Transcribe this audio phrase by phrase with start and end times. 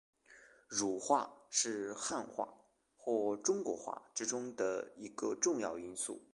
[0.67, 2.55] 儒化是汉化
[2.97, 6.23] 或中国化之中的一个重要因素。